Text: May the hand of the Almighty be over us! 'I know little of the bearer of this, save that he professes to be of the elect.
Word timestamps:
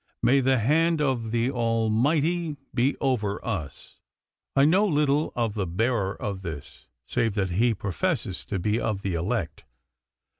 May 0.23 0.39
the 0.41 0.57
hand 0.57 0.99
of 0.99 1.29
the 1.29 1.51
Almighty 1.51 2.57
be 2.73 2.97
over 2.99 3.39
us! 3.45 3.99
'I 4.55 4.65
know 4.65 4.87
little 4.87 5.31
of 5.35 5.53
the 5.53 5.67
bearer 5.67 6.19
of 6.19 6.41
this, 6.41 6.87
save 7.05 7.35
that 7.35 7.51
he 7.51 7.75
professes 7.75 8.43
to 8.45 8.57
be 8.57 8.79
of 8.81 9.03
the 9.03 9.13
elect. 9.13 9.63